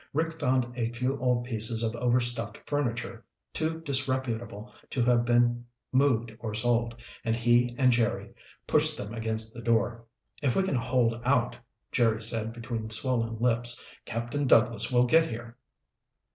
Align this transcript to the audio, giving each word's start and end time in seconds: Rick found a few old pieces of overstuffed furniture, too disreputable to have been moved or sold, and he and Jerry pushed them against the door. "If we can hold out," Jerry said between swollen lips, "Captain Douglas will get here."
Rick 0.13 0.39
found 0.39 0.75
a 0.75 0.89
few 0.91 1.15
old 1.19 1.45
pieces 1.45 1.83
of 1.83 1.95
overstuffed 1.95 2.57
furniture, 2.65 3.23
too 3.53 3.81
disreputable 3.81 4.73
to 4.89 5.03
have 5.05 5.25
been 5.25 5.63
moved 5.91 6.35
or 6.39 6.55
sold, 6.55 6.95
and 7.23 7.35
he 7.35 7.75
and 7.77 7.91
Jerry 7.91 8.33
pushed 8.65 8.97
them 8.97 9.13
against 9.13 9.53
the 9.53 9.61
door. 9.61 10.03
"If 10.41 10.55
we 10.55 10.63
can 10.63 10.73
hold 10.73 11.21
out," 11.23 11.55
Jerry 11.91 12.19
said 12.19 12.51
between 12.51 12.89
swollen 12.89 13.37
lips, 13.37 13.79
"Captain 14.05 14.47
Douglas 14.47 14.91
will 14.91 15.05
get 15.05 15.29
here." 15.29 15.55